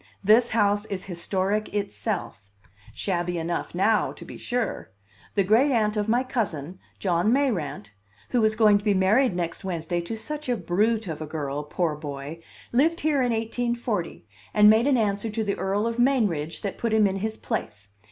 [0.23, 2.49] This house is historic itself.
[2.91, 4.89] Shabby enough now, to be sure!
[5.35, 7.91] The great aunt of my cousin, John Mayrant
[8.29, 11.61] (who is going to be married next Wednesday, to such a brute of a girl,
[11.61, 12.41] poor boy!),
[12.71, 14.25] lived here in 1840,
[14.55, 17.89] and made an answer to the Earl of Mainridge that put him in his place.